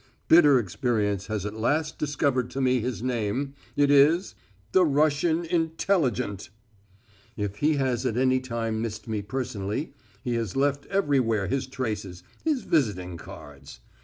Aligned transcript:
Bitter 0.27 0.57
experience 0.57 1.27
has 1.27 1.45
at 1.45 1.53
last 1.53 1.99
discovered 1.99 2.49
to 2.49 2.59
me 2.59 2.79
his 2.79 3.03
name. 3.03 3.53
It 3.75 3.91
is 3.91 4.33
the 4.71 4.83
Russian 4.83 5.45
intelligent. 5.45 6.49
If 7.37 7.57
he 7.57 7.75
has 7.75 8.03
at 8.07 8.17
any 8.17 8.39
time 8.39 8.81
missed 8.81 9.07
me 9.07 9.21
personally, 9.21 9.93
he 10.23 10.33
has 10.33 10.55
left 10.55 10.87
everywhere 10.87 11.45
his 11.45 11.67
traces, 11.67 12.23
his 12.43 12.63
visiting 12.63 13.15
cards. 13.15 13.79